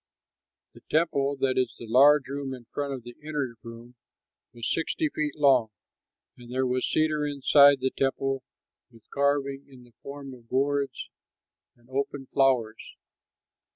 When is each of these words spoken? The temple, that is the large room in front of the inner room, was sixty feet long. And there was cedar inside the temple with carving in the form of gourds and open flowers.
The 0.73 0.81
temple, 0.89 1.35
that 1.41 1.59
is 1.59 1.75
the 1.77 1.85
large 1.85 2.27
room 2.27 2.55
in 2.55 2.65
front 2.73 2.91
of 2.91 3.03
the 3.03 3.15
inner 3.21 3.55
room, 3.61 3.93
was 4.51 4.67
sixty 4.67 5.09
feet 5.09 5.35
long. 5.35 5.69
And 6.35 6.51
there 6.51 6.65
was 6.65 6.89
cedar 6.89 7.23
inside 7.27 7.81
the 7.81 7.91
temple 7.91 8.41
with 8.89 9.07
carving 9.11 9.67
in 9.69 9.83
the 9.83 9.93
form 10.01 10.33
of 10.33 10.49
gourds 10.49 11.11
and 11.75 11.87
open 11.87 12.25
flowers. 12.33 12.95